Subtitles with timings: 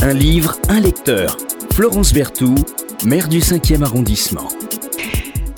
[0.00, 1.36] Un livre, un lecteur.
[1.72, 2.64] Florence Berthoud,
[3.04, 4.48] maire du 5e arrondissement.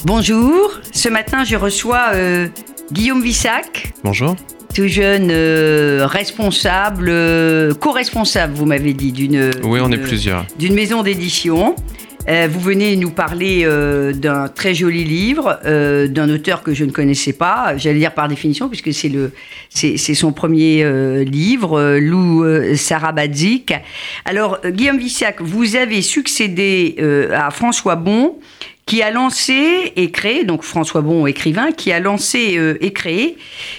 [0.05, 2.49] Bonjour, ce matin je reçois euh,
[2.91, 3.92] Guillaume Vissac.
[4.03, 4.37] Bonjour.
[4.75, 9.50] Tout jeune euh, responsable, euh, co-responsable, vous m'avez dit, d'une.
[9.62, 10.46] Oui, on est plusieurs.
[10.59, 11.77] D'une maison d'édition.
[12.31, 16.85] Euh, vous venez nous parler euh, d'un très joli livre, euh, d'un auteur que je
[16.85, 19.33] ne connaissais pas, j'allais dire par définition, puisque c'est le,
[19.69, 20.85] c'est, son premier
[21.25, 22.45] livre, Lou
[22.77, 23.75] Sarabadzik.
[24.25, 26.96] Alors, Guillaume Vissac, vous avez succédé
[27.32, 28.37] à François Bon,
[28.90, 33.36] qui a lancé et créé, donc François Bon, écrivain, qui a lancé euh, et créé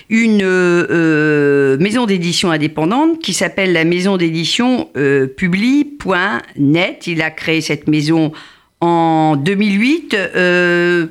[0.07, 7.07] une euh, euh, maison d'édition indépendante qui s'appelle la maison d'édition euh, Publi.net.
[7.07, 8.31] Il a créé cette maison
[8.79, 10.13] en 2008.
[10.13, 11.07] Euh,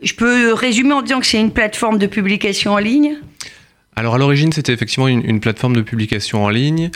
[0.00, 3.18] je peux résumer en disant que c'est une plateforme de publication en ligne?
[3.98, 6.90] Alors à l'origine, c'était effectivement une, une plateforme de publication en ligne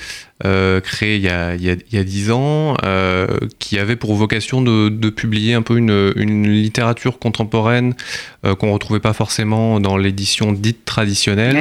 [0.45, 3.27] euh, créée il y a, il y a- il y a 10 ans, euh,
[3.59, 7.95] qui avait pour vocation de, de publier un peu une, une littérature contemporaine
[8.46, 11.57] euh, qu'on ne retrouvait pas forcément dans l'édition dite traditionnelle,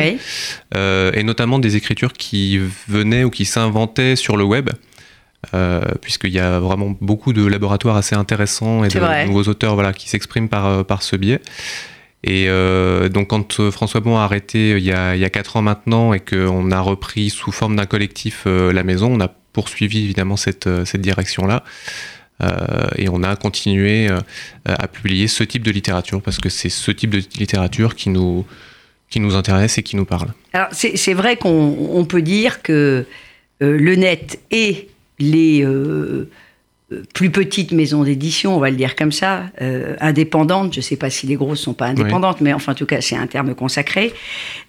[0.75, 0.79] Oui.
[1.15, 4.69] et notamment des écritures qui venaient ou qui s'inventaient sur le web.
[5.55, 9.25] euh, puisqu'il y a vraiment beaucoup de laboratoires assez intéressants et de vrai.
[9.25, 11.39] nouveaux auteurs voilà, qui s'expriment par, par ce biais.
[12.23, 15.25] Et euh, donc quand euh, François Bon a arrêté euh, il y a, il y
[15.25, 19.19] a 4 ans maintenant et qu'on a repris sous forme d'un collectif la maison, on
[19.19, 21.63] a poursuivi évidemment cette, direction-là.
[22.95, 24.09] Et on a continué
[24.65, 28.47] à publier ce type de littérature parce que c'est ce type de littérature qui nous,
[29.11, 30.29] qui nous intéresse et qui nous parle.
[30.53, 33.05] Alors, c'est vrai qu'on on peut dire que
[33.59, 35.63] le net et les
[37.13, 40.95] plus petites maisons d'édition, on va le dire comme ça, euh, indépendantes, je ne sais
[40.97, 43.27] pas si les grosses ne sont pas indépendantes, mais enfin, en tout cas, c'est un
[43.27, 44.13] terme consacré.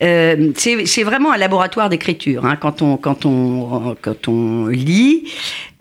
[0.02, 2.44] Euh, c'est vraiment un laboratoire d'écriture.
[2.46, 2.56] hein.
[2.56, 5.24] Quand, on, quand, on, quand on lit,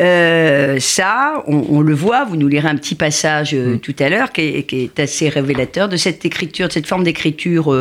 [0.02, 4.10] euh, ça, on, on le voit, vous nous lirez un petit passage euh, tout à
[4.10, 7.72] l'heure qui qui est assez révélateur de cette écriture, de cette forme d'écriture.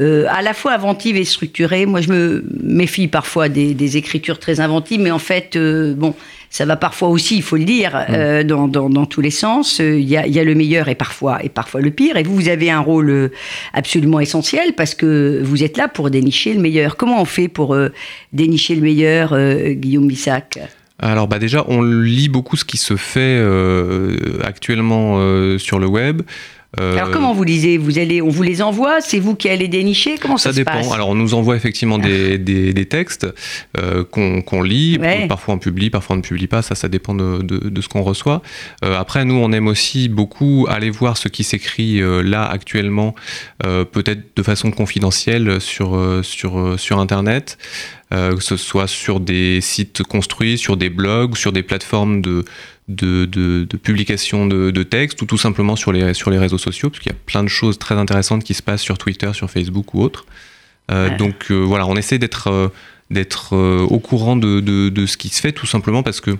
[0.00, 1.86] Euh, à la fois inventive et structurée.
[1.86, 6.14] Moi, je me méfie parfois des, des écritures très inventives, mais en fait, euh, bon,
[6.48, 9.78] ça va parfois aussi, il faut le dire, euh, dans, dans, dans tous les sens.
[9.78, 12.16] Il y, a, il y a le meilleur et parfois, et parfois le pire.
[12.16, 13.30] Et vous, vous avez un rôle
[13.72, 16.96] absolument essentiel parce que vous êtes là pour dénicher le meilleur.
[16.96, 17.76] Comment on fait pour
[18.32, 19.36] dénicher le meilleur,
[19.74, 20.58] Guillaume Bissac?
[21.02, 25.86] Alors bah déjà, on lit beaucoup ce qui se fait euh, actuellement euh, sur le
[25.86, 26.20] web.
[26.78, 27.78] Euh, Alors, comment vous lisez?
[27.78, 29.00] Vous allez, on vous les envoie?
[29.00, 30.18] C'est vous qui allez dénicher?
[30.18, 30.72] Comment ça, Ça se dépend.
[30.72, 30.92] passe?
[30.92, 33.26] Alors, on nous envoie effectivement des, des, des textes
[33.78, 34.96] euh, qu'on qu'on lit.
[35.00, 35.26] Ouais.
[35.26, 36.62] Parfois, on publie, parfois, on ne publie pas.
[36.62, 38.40] Ça, ça dépend de, de, de ce qu'on reçoit.
[38.84, 43.16] Euh, après, nous, on aime aussi beaucoup aller voir ce qui s'écrit euh, là, actuellement,
[43.66, 47.58] euh, peut-être de façon confidentielle sur, sur, sur Internet.
[48.12, 52.44] Euh, que ce soit sur des sites construits, sur des blogs, sur des plateformes de,
[52.88, 56.58] de, de, de publication de, de textes, ou tout simplement sur les, sur les réseaux
[56.58, 59.30] sociaux, parce qu'il y a plein de choses très intéressantes qui se passent sur Twitter,
[59.32, 60.26] sur Facebook ou autres.
[60.90, 61.16] Euh, Ouais.
[61.16, 62.72] Donc euh, voilà, on essaie d'être
[63.10, 66.32] d'être au courant de, de, de ce qui se fait, tout simplement parce que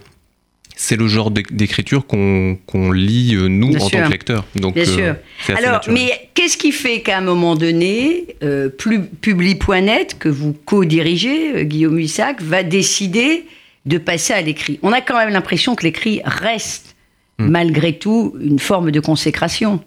[0.83, 3.99] c'est le genre d'éc- d'écriture qu'on lit, euh, nous, Bien en sûr.
[4.01, 4.47] tant que lecteurs.
[4.55, 5.15] Donc, Bien euh,
[5.45, 5.57] sûr.
[5.59, 5.95] Alors, naturel.
[5.95, 11.97] mais qu'est-ce qui fait qu'à un moment donné, euh, plus- Publi.net, que vous co-dirigez, Guillaume
[11.99, 13.45] Huissac, va décider
[13.85, 14.79] de passer à l'écrit?
[14.83, 16.97] On a quand même l'impression que l'écrit reste,
[17.39, 17.49] Hmm.
[17.49, 19.81] malgré tout, une forme de consécration.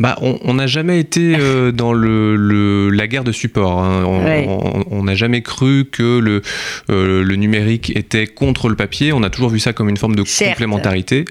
[0.00, 3.82] Bah, on n'a jamais été euh, dans le, le- la guerre de support.
[3.82, 4.04] hein.
[4.06, 5.02] On Ouais.
[5.02, 6.40] n'a jamais cru que le,
[6.90, 9.12] euh, le numérique était contre le papier.
[9.12, 10.52] On a toujours vu ça comme une forme de Certes.
[10.52, 11.26] complémentarité.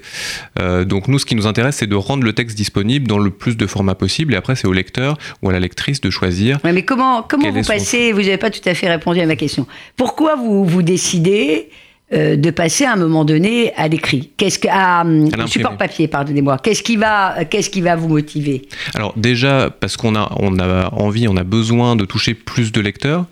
[0.60, 3.30] Euh, donc nous, ce qui nous intéresse, c'est de rendre le texte disponible dans le
[3.30, 4.34] plus de formats possible.
[4.34, 6.58] Et après, c'est au lecteur ou à la lectrice de choisir.
[6.64, 9.26] Ouais, mais comment, comment vous son passez Vous n'avez pas tout à fait répondu à
[9.26, 9.66] ma question.
[9.96, 11.68] Pourquoi vous, vous décidez
[12.12, 15.46] euh, de passer à un moment donné à l'écrit Qu'est-ce que à, hum, l'imprimé.
[15.48, 16.58] support papier, pardonnez-moi.
[16.62, 18.62] Qu'est-ce qui va, qu'est-ce qui va vous motiver?
[18.94, 22.80] Alors déjà parce qu'on a on a envie, on a besoin de toucher plus de
[22.80, 23.26] lecteurs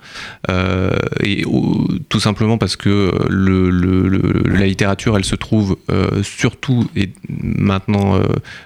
[0.48, 0.90] euh,
[1.24, 6.22] et ou- tout simplement parce que le, le- le- la littérature elle se trouve euh,
[6.22, 8.20] surtout et maintenant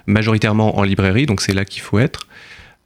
[0.06, 2.26] majoritairement en librairie donc c'est là qu'il faut être.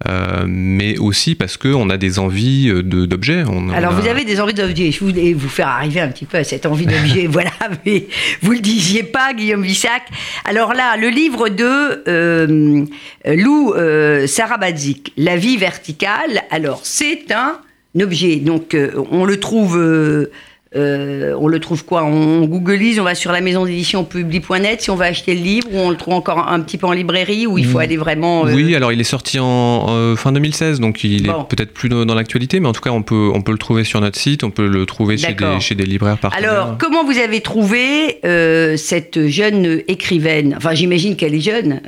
[0.06, 3.44] Euh, mais aussi parce qu'on a des envies euh, de- d'objets.
[3.74, 4.92] Alors, a- vous avez des envies d'objets.
[4.92, 7.26] Je voulais vous faire arriver un petit peu à cette envie d'objet.
[7.30, 7.50] voilà,
[7.86, 8.06] mais
[8.42, 10.02] vous le disiez pas, Guillaume Vissac.
[10.44, 12.84] Alors là, le livre de euh,
[13.24, 16.42] Lou euh, Sarabadzik, La vie verticale.
[16.50, 17.56] Alors, c'est un
[17.98, 18.36] objet.
[18.36, 18.76] Donc,
[19.10, 20.28] on le trouve.
[20.74, 24.90] Euh, on le trouve quoi On googleise, on va sur la maison d'édition publie.net si
[24.90, 27.46] on va acheter le livre, ou on le trouve encore un petit peu en librairie,
[27.46, 27.82] ou il faut Mm.
[27.82, 28.46] aller vraiment.
[28.46, 31.42] euh, Oui, alors il est sorti en euh, fin 2016, donc il Bon.
[31.42, 33.84] est peut-être plus dans, l'actualité, mais en tout cas on peut, on peut le trouver
[33.84, 36.50] sur notre site, on peut le trouver chez des, chez des libraires partenaires.
[36.52, 40.54] Alors, comment vous avez trouvé euh, cette jeune écrivaine?
[40.56, 41.80] Enfin, j'imagine qu'elle est jeune.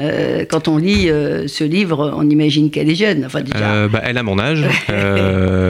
[0.51, 3.25] Quand on lit ce livre, on imagine qu'elle est jeune.
[3.27, 3.89] Enfin, déjà.
[3.89, 4.65] Bah, elle a mon âge.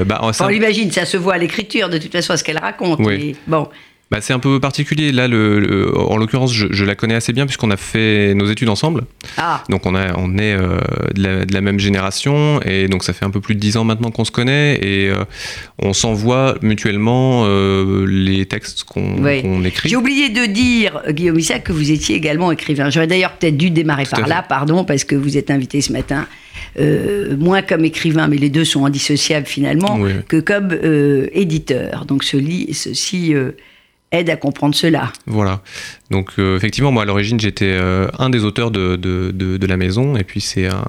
[0.07, 2.59] Bah, Enfin, on l'imagine, ça se voit à l'écriture, de toute façon, à ce qu'elle
[2.59, 2.99] raconte.
[3.01, 3.08] Oui.
[3.09, 3.69] Mais bon,
[4.11, 5.13] Bah, c'est un peu particulier.
[5.13, 8.47] Là, le, le- en l'occurrence, je, je la connais assez bien puisqu'on a fait nos
[8.47, 9.03] études ensemble.
[9.37, 10.79] ah, Donc, on, a, on est euh,
[11.15, 13.77] de, la, de la même génération et donc ça fait un peu plus de dix
[13.77, 15.25] ans maintenant qu'on se connaît et euh,
[15.79, 19.43] on s'envoie mutuellement euh, les textes qu'on Oui.
[19.67, 19.91] écrit.
[19.91, 22.89] j'ai oublié de dire, Guillaume Isaac, que vous étiez également écrivain.
[22.89, 25.93] J'aurais d'ailleurs peut-être dû démarrer Tout par là, pardon, parce que vous êtes invité ce
[25.93, 26.27] matin,
[27.39, 30.13] moins comme écrivain, mais les deux sont indissociables finalement, Oui.
[30.29, 30.71] que comme
[31.33, 32.07] éditeur.
[32.07, 32.39] Donc, ce
[32.73, 33.35] ceci
[34.13, 35.13] aide à comprendre cela.
[35.27, 35.61] Voilà.
[36.11, 39.67] Donc, euh, effectivement, moi, à l'origine, j'étais euh, un des auteurs de, de, de- de
[39.67, 40.85] la maison et puis c'est un.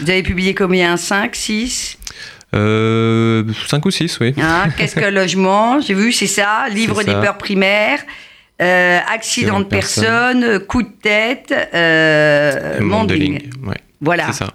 [0.00, 0.96] Vous avez publié combien?
[0.96, 1.98] 5, 6
[2.54, 4.34] Euh, 5 ou 6, oui.
[4.40, 5.80] Hein, Qu'est-ce qu'un logement?
[5.80, 6.66] J'ai vu, c'est ça.
[6.72, 8.00] Livre des peurs primaires.
[8.60, 12.80] euh, accident de personne, coup de tête, euh.
[12.80, 14.26] Ouais, Voilà.
[14.26, 14.54] c'est ça.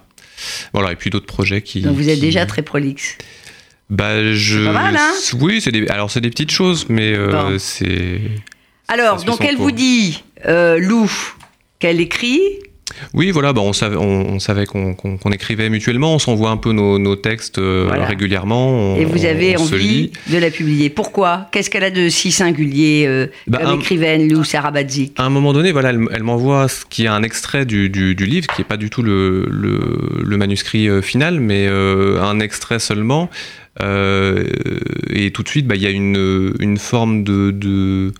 [0.74, 1.80] Voilà, et puis d'autres projets qui.
[1.80, 3.16] Donc vous êtes qui- déjà très prolixe.
[3.90, 4.64] Bah, je.
[4.64, 5.86] pas mal, hein Oui, c'est des.
[5.88, 7.58] Alors, c'est des petites choses, mais euh, Bon.
[7.58, 8.20] c'est.
[8.88, 11.10] Alors, donc elle vous dit, euh, Lou,
[11.78, 12.40] qu'elle écrit.
[13.14, 16.50] Oui, voilà, bah, on savait, on, on savait qu'on qu'on- qu'on écrivait mutuellement, on s'envoie
[16.50, 18.04] un peu nos, nos textes euh, Voilà.
[18.04, 18.68] régulièrement.
[18.94, 20.90] on- et vous avez envie de la publier.
[20.90, 21.48] Pourquoi?
[21.50, 25.30] Qu'est-ce qu'elle a de si singulier euh, Bah, comme un- écrivaine, Lou Sarabadzik À un
[25.30, 28.46] moment donné, voilà, elle, elle m'envoie ce qui est un extrait du, du- du livre,
[28.54, 32.78] qui n'est pas du tout le, le- le manuscrit euh, final, mais euh, un extrait
[32.78, 33.30] seulement.
[33.82, 34.44] Euh,
[35.10, 38.12] et tout de suite, bah, il y a une, une forme de.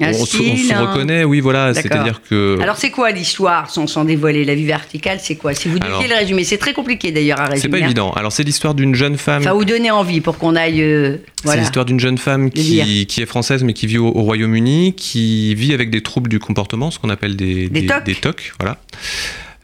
[0.00, 1.72] On, se- on reconnaît, oui, voilà.
[1.72, 2.58] C'est-à-dire que.
[2.60, 5.54] Alors c'est quoi l'histoire, sans, sans dévoiler la vie verticale C'est quoi?
[5.54, 7.60] Si vous deviez Alors- le résumer, c'est très compliqué d'ailleurs à résumer.
[7.60, 7.84] c'est pas hein.
[7.86, 8.10] évident.
[8.12, 9.42] Alors, c'est l'histoire d'une jeune femme.
[9.42, 10.82] Enfin, vous donner envie pour qu'on aille.
[10.82, 14.22] euh, C'est l'histoire d'une jeune femme qui, qui est française mais qui vit au, au
[14.22, 18.04] Royaume-Uni, qui vit avec des troubles du comportement, ce qu'on appelle des, Des tocs.
[18.04, 18.78] des tocs, voilà.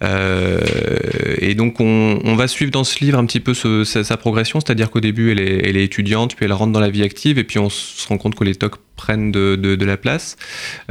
[0.03, 0.61] Euh,
[1.38, 4.17] et donc on, on va suivre dans ce livre un petit peu ce- sa, sa
[4.17, 7.03] progression, c'est-à-dire qu'au début elle est, elle est étudiante, puis elle rentre dans la vie
[7.03, 9.97] active, et puis on se rend compte que les tocs prennent de, de- de la
[9.97, 10.37] place,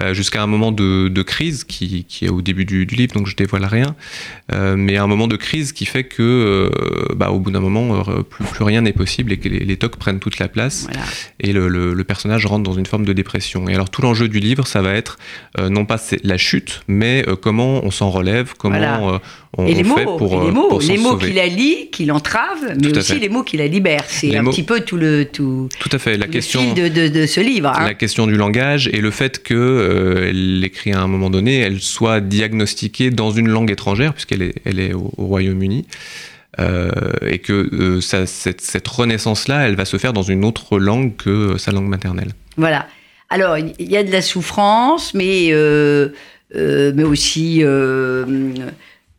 [0.01, 3.13] euh, jusqu'à un moment de, de crise qui, qui est au début du, du livre,
[3.13, 3.95] donc je dévoile rien,
[4.51, 6.69] Euh, mais un moment de crise qui fait que euh,
[7.19, 7.85] bah, au bout d'un moment
[8.31, 11.05] plus, plus rien n'est possible et que les, les tocs prennent toute la place Voilà.
[11.39, 13.69] et le, le- le personnage rentre dans une forme de dépression.
[13.69, 15.13] Et alors tout l'enjeu du livre, ça va être
[15.77, 19.21] non pas la chute, mais comment on s'en relève, comment Voilà.
[19.57, 20.97] Euh, on, Et les on fait mots, pour, et euh, les mots, pour s'en les
[20.99, 21.27] mots sauver.
[21.29, 23.19] qui la lient, qui l'entravent, mais aussi fait.
[23.19, 24.03] les mots qui la libèrent.
[24.07, 26.17] C'est un mots- petit peu tout le tout, Tout à fait.
[26.17, 27.69] La question, de, de- de ce livre.
[27.75, 27.83] hein.
[27.85, 31.59] la question du langage et le fait que euh, elle écrit à un moment donné,
[31.59, 35.85] elle soit diagnostiquée dans une langue étrangère puisqu'elle est, elle est au, au Royaume-Uni.
[36.59, 36.89] euh,
[37.25, 41.15] et que euh, ça- cette, cette renaissance-là, elle va se faire dans une autre langue
[41.15, 42.33] que euh, sa langue maternelle.
[42.57, 42.87] Voilà.
[43.29, 46.09] Alors, il y a de la souffrance, mais, euh,
[46.55, 48.25] euh, mais aussi euh,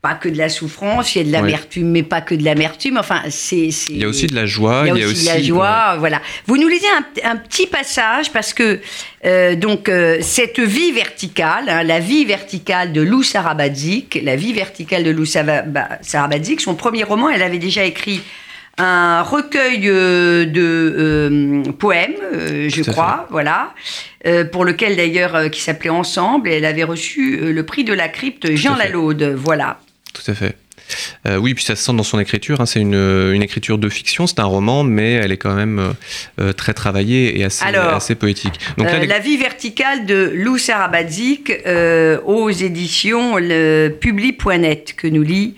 [0.02, 1.14] pas que de la souffrance.
[1.14, 2.97] Il y a de l'amertume, mais pas que de l'amertume.
[2.97, 3.69] Enfin, c'est.
[3.91, 6.23] Il y a aussi de la joie, Il y a aussi, de la joie, voilà.
[6.47, 8.81] Vous nous lisez un, un petit passage parce que
[9.26, 14.52] euh, donc euh, cette vie verticale, hein, la vie verticale de Lou Sarabadzik, la vie
[14.52, 15.25] verticale de Lou
[15.67, 18.23] bah, Sarabadzik, son premier roman, elle avait déjà écrit
[18.79, 23.75] un recueil euh, de euh, poèmes, euh, je crois, voilà,
[24.26, 27.92] euh, pour lequel d'ailleurs euh, qui s'appelait Ensemble, et elle avait reçu le prix de
[27.92, 28.76] la crypte Jean.
[28.76, 29.80] Lalaude, voilà.
[30.12, 30.57] Tout à fait.
[31.26, 32.61] Euh, oui, puis ça se sent dans son écriture.
[32.61, 35.79] hein, c'est une, une écriture de fiction, c'est un roman, mais elle est quand même
[35.79, 35.93] euh,
[36.40, 38.55] euh, très travaillée et assez, Alors, assez poétique.
[38.76, 41.52] Donc là, les- La vie verticale de Lou Sarabadzik
[42.26, 43.37] aux éditions
[44.00, 45.55] publi.net que nous lit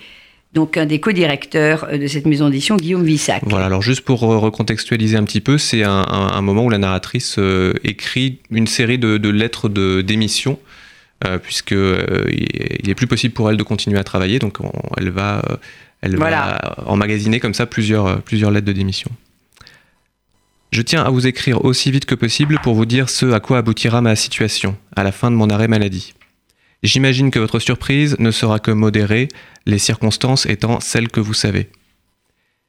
[0.55, 3.41] donc un des co-directeurs de cette maison d'édition, Guillaume Vissac.
[3.47, 6.77] Voilà, alors juste pour recontextualiser un petit peu, c'est un, un- un moment où la
[6.77, 10.59] narratrice euh, écrit une série de, de lettres de- d'émission,
[11.43, 15.11] puisque euh, il est plus possible pour elle de continuer à travailler, donc on- elle
[15.11, 15.57] va, euh,
[16.01, 16.59] elle Voilà.
[16.77, 19.11] va emmagasiner comme ça plusieurs, euh, plusieurs lettres de démission.
[20.73, 23.59] Je tiens à vous écrire aussi vite que possible pour vous dire ce à quoi
[23.59, 26.15] aboutira ma situation à la fin de mon arrêt maladie.
[26.83, 29.29] J'imagine que votre surprise ne sera que modérée,
[29.67, 31.69] les circonstances étant celles que vous savez.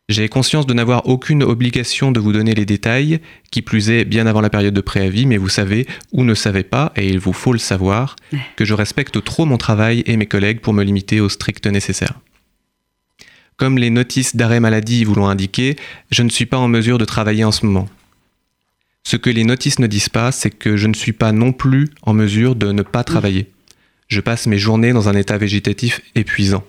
[0.10, 4.28] J'ai conscience de n'avoir aucune obligation de vous donner les détails, qui plus est bien
[4.28, 7.32] avant la période de préavis, mais vous savez, ou ne savez pas, et il vous
[7.32, 8.18] faut le savoir,
[8.58, 12.20] que je respecte trop mon travail et mes collègues pour me limiter au strict nécessaire.
[13.56, 15.78] Comme les notices d'arrêt maladie vous l'ont indiqué,
[16.12, 17.88] je ne suis pas en mesure de travailler en ce moment.
[19.06, 21.90] Ce que les notices ne disent pas, c'est que je ne suis pas non plus
[22.02, 23.52] en mesure de ne pas travailler.
[24.10, 26.64] Je passe mes journées dans un état végétatif épuisant.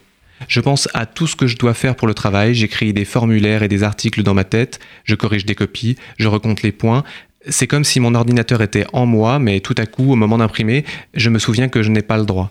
[0.48, 3.62] Je pense à tout ce que je dois faire pour le travail, j'écris des formulaires
[3.62, 7.04] et des articles dans ma tête, je corrige des copies, je recompte les points.
[7.48, 10.84] C'est comme si mon ordinateur était en moi, mais tout à coup, au moment d'imprimer,
[11.14, 12.50] je me souviens que je n'ai pas le droit.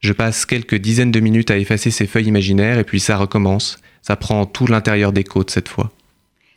[0.00, 3.78] Je passe quelques dizaines de minutes à effacer ces feuilles imaginaires et puis ça recommence.
[4.02, 5.90] Ça prend tout l'intérieur des côtes cette fois.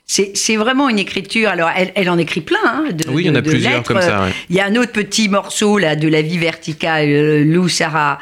[0.05, 1.49] C'est vraiment une écriture.
[1.49, 2.57] Alors, elle, en écrit plein.
[2.65, 4.27] Hein, de, oui, il y en a plusieurs comme ça.
[4.49, 8.17] Il y a un autre petit morceau là de la vie verticale, euh, Lou Sarah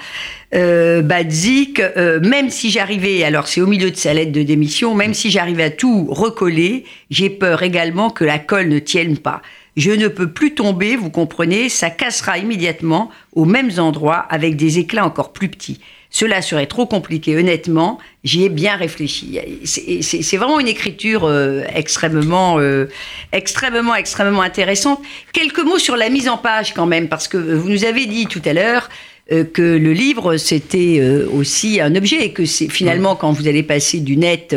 [0.54, 1.80] euh, Badzik.
[1.80, 5.30] Euh, même si j'arrivais, alors c'est au milieu de sa lettre de démission, même si
[5.32, 9.42] j'arrivais à tout recoller, j'ai peur également que la colle ne tienne pas.
[9.76, 14.80] Je ne peux plus tomber, vous comprenez, ça cassera immédiatement aux mêmes endroits avec des
[14.80, 15.80] éclats encore plus petits.
[16.10, 18.00] Cela serait trop compliqué, honnêtement.
[18.24, 19.40] J'y ai bien réfléchi.
[19.66, 22.90] C'est vraiment une écriture euh, extrêmement, euh,
[23.34, 25.00] extrêmement, extrêmement intéressante.
[25.34, 28.26] Quelques mots sur la mise en page quand même, parce que vous nous avez dit
[28.26, 28.90] tout à l'heure
[29.32, 33.48] euh, que le livre c'était euh, aussi un objet et que c'est finalement quand vous
[33.50, 34.56] allez passer du net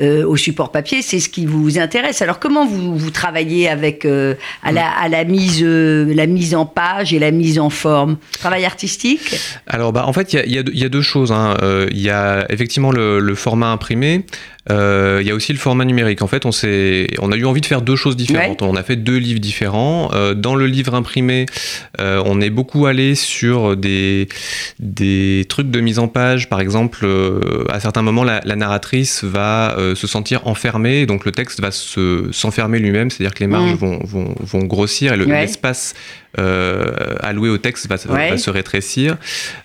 [0.00, 2.22] euh, au support papier, c'est ce qui vous intéresse.
[2.22, 7.12] Alors comment vous, vous travaillez avec à, la, à la mise la mise en page
[7.12, 8.16] et la mise en forme?
[8.38, 9.36] Travail artistique?
[9.66, 11.32] Alors bah en fait il y, y, y a, deux choses.
[11.32, 11.56] Hein.
[11.90, 14.24] Il y a effectivement le, le format imprimé.
[14.70, 16.22] Euh, il y a aussi le format numérique.
[16.22, 18.62] En fait, on, on a eu envie de faire deux choses différentes.
[18.62, 20.10] On a fait deux livres différents.
[20.14, 21.46] Euh, dans le livre imprimé,
[22.00, 24.28] euh, on est beaucoup allé sur des,
[24.78, 26.48] des trucs de mise en page.
[26.48, 27.06] Par exemple,
[27.68, 33.10] à certains moments, la, narratrice va se sentir enfermée, donc le texte va s'enfermer lui-même,
[33.10, 33.76] c'est-à-dire que les marges mm.
[33.76, 39.16] vont, vont, vont, grossir et l'espace euh, alloué au texte va, se rétrécir.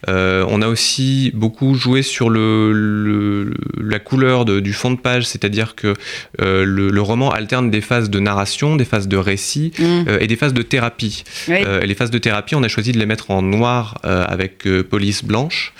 [0.08, 5.76] Euh, on a aussi beaucoup joué sur le, la couleur du fond de page, c'est-à-dire
[5.76, 5.94] que
[6.42, 10.18] euh, le, roman alterne des phases de narration, des phases de récit mm.
[10.20, 11.24] et des phases de thérapie.
[11.48, 15.74] les phases de thérapie, on a choisi de les mettre en noir avec police blanche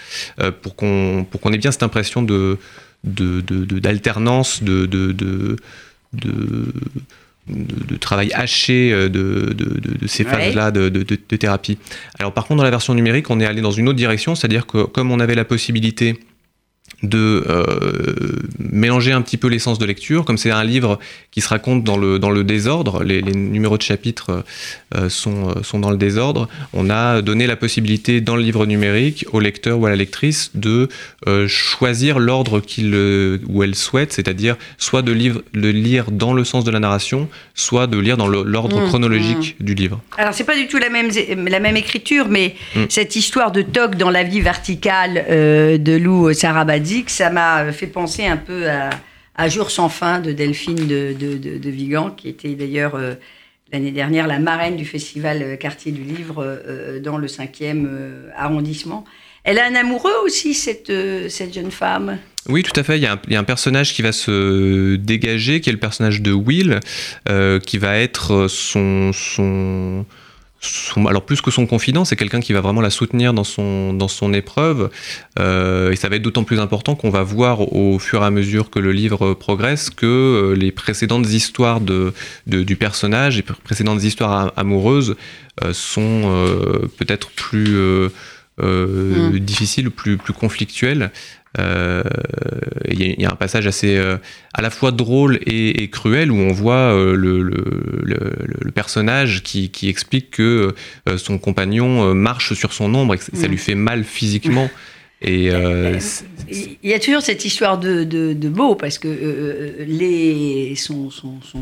[0.62, 2.58] pour qu'on pour qu'on ait bien cette impression de
[3.04, 5.56] d'alternance de, de, de, de
[6.14, 6.66] de,
[8.00, 10.90] travail haché euh, de, de ces phases-là de,
[11.36, 11.78] thérapie.
[12.18, 14.66] Alors par contre, dans la version numérique, on est allé dans une autre direction, c'est-à-dire
[14.66, 16.20] que comme on avait la possibilité
[17.04, 17.66] de euh,
[18.60, 20.26] mélanger un petit peu l'essence de lecture.
[20.26, 21.00] Comme c'est un livre
[21.32, 24.44] qui se raconte dans le, dans le désordre, les, numéros de chapitres
[24.96, 28.66] euh, sont, euh, sont dans le désordre, on a donné la possibilité dans le livre
[28.66, 30.90] numérique au lecteur ou à la lectrice de
[31.48, 32.96] choisir l'ordre qu'il
[33.48, 37.30] ou elle souhaite, c'est-à-dire soit de, livre, de lire dans le sens de la narration,
[37.54, 39.64] soit de lire dans l'ordre mmh, chronologique mmh.
[39.64, 40.02] du livre.
[40.18, 41.10] Alors c'est pas du tout la même,
[41.48, 42.84] la même écriture, mais mmh.
[42.90, 45.26] cette histoire de toc dans la vie verticale
[45.80, 50.34] de Lou Sarabadi, que ça m'a fait penser un peu à, Jour sans fin de
[50.34, 53.14] Delphine de, de, Vigan, qui était d'ailleurs euh,
[53.72, 57.88] l'année dernière la marraine du festival euh, Quartier du Livre euh, dans le 5e
[58.36, 59.06] arrondissement.
[59.46, 60.92] Elle a un amoureux aussi, cette,
[61.30, 62.18] cette jeune femme?
[62.50, 62.98] Oui, tout à fait.
[62.98, 66.82] Il y, a un, personnage qui va se dégager, qui est le personnage de Will,
[67.66, 70.06] qui va être son, son,
[71.08, 74.08] alors plus que son confident, c'est quelqu'un qui va vraiment la soutenir dans son, dans
[74.08, 74.90] son épreuve.
[75.40, 78.32] Euh, et ça va être d'autant plus important qu'on va voir au fur et à
[78.32, 82.14] mesure que le livre progresse que euh, les précédentes histoires de,
[82.46, 85.16] du personnage, les précédentes histoires amoureuses
[85.64, 86.22] euh, sont
[86.98, 88.10] peut-être plus
[88.62, 89.40] mm.
[89.40, 90.34] difficiles, plus, plus
[91.58, 92.04] Euh,
[92.92, 94.18] il y, a un passage assez euh,
[94.54, 99.90] à la fois drôle et, cruel où on voit euh, le, le, personnage qui, qui,
[99.90, 100.76] explique que
[101.18, 103.52] son compagnon marche sur son ombre et que ça mm.
[103.52, 104.70] lui fait mal physiquement.
[105.22, 111.10] Et il y a toujours cette histoire de, de, de beau parce que les, son,
[111.10, 111.60] son, son,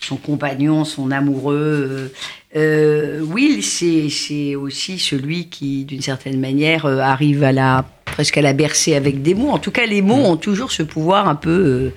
[0.00, 2.10] son, compagnon, son amoureux,
[2.54, 7.84] Will, c'est aussi celui qui, d'une certaine manière, arrive à la
[8.16, 9.50] presque à la bercer avec des mots.
[9.50, 10.24] En tout cas, les mots mm.
[10.24, 11.90] ont toujours ce pouvoir un peu euh,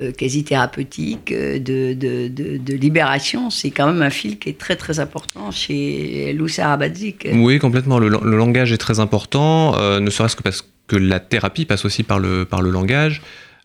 [0.00, 3.50] euh, quasi thérapeutique euh, de, de, libération.
[3.50, 7.28] C'est quand même un fil qui est très très important chez Lou Sarabadzik.
[7.34, 7.98] Oui, complètement.
[7.98, 12.18] Le, langage est très important, ne serait-ce que parce que la thérapie passe aussi par
[12.18, 13.20] le, par le langage.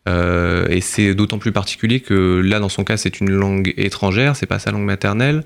[0.06, 4.48] et c'est d'autant plus particulier que là, dans son cas, c'est une langue étrangère, c'est
[4.48, 5.46] pas sa langue maternelle.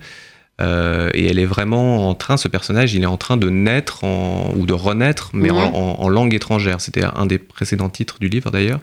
[0.62, 4.04] Euh, et elle est vraiment en train, ce personnage, il est en train de naître
[4.04, 6.82] ou de renaître, mais en, langue étrangère.
[6.82, 8.82] C'était un des précédents titres du livre d'ailleurs.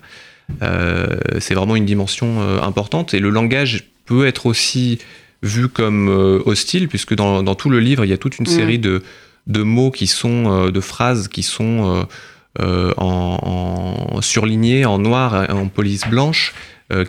[0.62, 3.14] Euh, c'est vraiment une dimension euh, importante.
[3.14, 4.99] Et le langage peut être aussi
[5.42, 6.09] vu comme
[6.47, 9.02] hostile, puisque dans, tout le livre, il y a toute une série de,
[9.47, 12.06] de, mots qui sont, de phrases qui sont
[12.59, 16.54] en, surlignés en noir, en police blanche,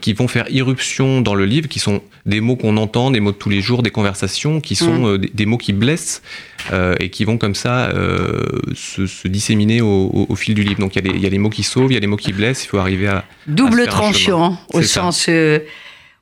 [0.02, 3.32] qui vont faire irruption dans le livre, qui sont des mots qu'on entend, des mots
[3.32, 5.18] de tous les jours, des conversations, qui sont mm.
[5.34, 6.24] des, mots qui blessent
[7.00, 7.92] et qui vont comme ça
[8.74, 10.80] se, disséminer au, fil du livre.
[10.80, 12.34] Donc il y, y, a les mots qui sauvent, il y a les mots qui
[12.34, 13.24] blessent, il faut arriver à...
[13.46, 15.30] Double tranchant, au sens...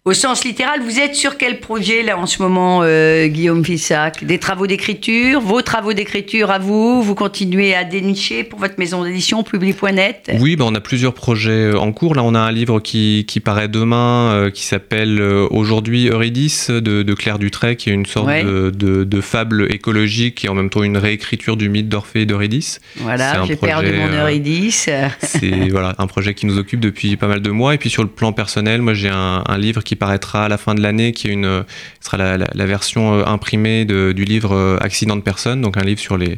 [0.07, 4.23] Au sens littéral, vous êtes sur quel projet là en ce moment, euh, Guillaume Fissac?
[4.23, 5.41] Des travaux d'écriture?
[5.41, 7.01] Vos travaux d'écriture à vous?
[7.01, 11.73] Vous continuez à dénicher pour votre maison d'édition, Publi.net Oui, ben on a plusieurs projets
[11.73, 12.13] en cours.
[12.13, 16.69] Là, on a un livre qui, qui paraît demain, euh, qui s'appelle euh, Aujourd'hui Eurydice
[16.69, 20.69] de, de, Claire Dutray, qui est une sorte de, de, fable écologique et en même
[20.69, 22.79] temps une réécriture du mythe d'Orphée et d'Eurydice.
[22.97, 24.87] Voilà, j'ai perdu mon Eurydice.
[25.21, 27.73] C'est voilà, un projet qui nous occupe depuis pas mal de mois.
[27.73, 30.57] Et puis sur le plan personnel, moi j'ai un, un livre qui paraîtra à la
[30.57, 31.63] fin de l'année, qui est une,
[32.01, 36.17] sera la, version euh, imprimée du livre euh, Accident de personne, donc un livre sur
[36.17, 36.37] les,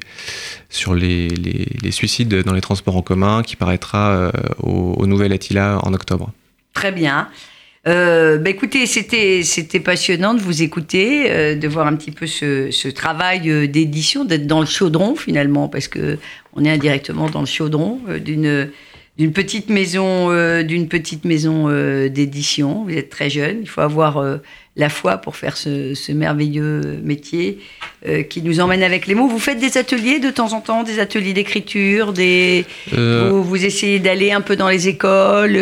[0.70, 5.80] sur les, les, suicides dans les transports en commun, qui paraîtra euh, au, Nouvel Attila
[5.84, 6.32] en octobre.
[6.74, 7.30] Très bien.
[7.86, 12.90] bah écoutez, c'était c'était passionnant de vous écouter, de voir un petit peu ce, ce
[12.90, 16.18] travail d'édition, d'être dans le chaudron finalement, parce que
[16.54, 18.70] on est indirectement dans le chaudron d'une
[19.17, 22.83] d'une petite maison, euh, d'une petite maison euh, d'édition.
[22.83, 24.38] Vous êtes très jeune, il faut avoir euh,
[24.75, 27.57] la foi pour faire ce, merveilleux métier
[28.29, 29.27] qui nous emmène avec les mots.
[29.27, 34.00] Vous faites des ateliers de temps en temps, des ateliers d'écriture, des vous, vous, essayez
[34.00, 35.59] d'aller un peu dans les écoles.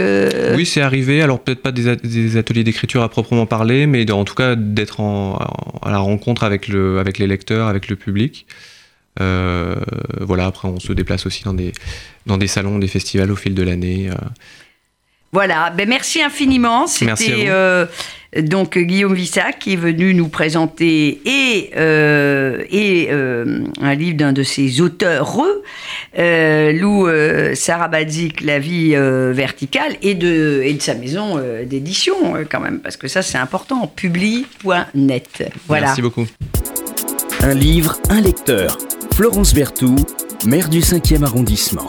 [0.56, 1.22] Oui, c'est arrivé.
[1.22, 5.90] Alors peut-être pas des, ateliers d'écriture à proprement parler, mais en tout cas d'être à
[5.90, 8.46] la rencontre avec le, avec les lecteurs, avec le public.
[9.22, 9.76] Euh,
[10.20, 11.72] voilà, après on se déplace aussi dans des,
[12.26, 14.10] dans des salons, des festivals au fil de l'année.
[14.10, 14.16] Euh.
[15.32, 16.88] Voilà, ben merci infiniment.
[16.88, 17.86] C'était euh,
[18.42, 24.80] donc Guillaume Vissac qui est venu nous présenter et, et un livre d'un de ses
[24.80, 25.38] auteurs,
[26.18, 27.10] Lou
[27.54, 32.16] Sarabadzik, La vie verticale, et de, et de sa maison d'édition
[32.50, 35.52] quand même, parce que ça c'est important, publi.net.
[35.68, 35.88] Voilà.
[35.88, 36.28] Merci beaucoup.
[37.42, 38.78] Un livre, un lecteur.
[39.16, 40.06] Florence Berthoud,
[40.46, 41.88] maire du 5e arrondissement.